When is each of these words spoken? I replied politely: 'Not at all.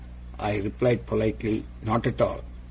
I 0.39 0.57
replied 0.57 1.05
politely: 1.05 1.63
'Not 1.83 2.07
at 2.07 2.19
all. 2.21 2.41